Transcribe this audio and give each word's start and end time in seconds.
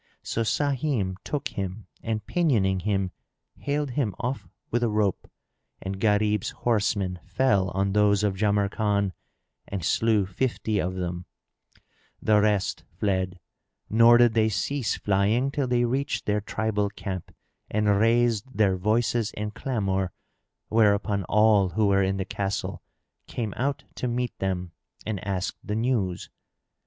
So 0.23 0.41
Sahim 0.41 1.15
took 1.23 1.49
him 1.49 1.85
and 2.01 2.25
pinioning 2.25 2.79
him, 2.79 3.11
haled 3.59 3.91
him 3.91 4.15
off 4.19 4.47
with 4.71 4.81
a 4.81 4.89
rope, 4.89 5.29
and 5.79 5.99
Gharib's 5.99 6.49
horsemen 6.49 7.19
fell 7.23 7.69
on 7.69 7.93
those 7.93 8.23
of 8.23 8.35
Jamrkan 8.35 9.11
and 9.67 9.85
slew 9.85 10.25
fifty 10.25 10.79
of 10.79 10.95
them: 10.95 11.25
the 12.19 12.41
rest 12.41 12.83
fled; 12.97 13.39
nor 13.91 14.17
did 14.17 14.33
they 14.33 14.49
cease 14.49 14.95
flying 14.95 15.51
till 15.51 15.67
they 15.67 15.85
reached 15.85 16.25
their 16.25 16.41
tribal 16.41 16.89
camp 16.89 17.31
and 17.69 17.87
raised 17.99 18.57
their 18.57 18.77
voices 18.77 19.29
in 19.33 19.51
clamour; 19.51 20.11
whereupon 20.69 21.25
all 21.25 21.69
who 21.69 21.85
were 21.85 22.01
in 22.01 22.17
the 22.17 22.25
Castle 22.25 22.81
came 23.27 23.53
out 23.55 23.83
to 23.97 24.07
meet 24.07 24.35
them 24.39 24.71
and 25.05 25.23
asked 25.23 25.57
the 25.63 25.75
news. 25.75 26.31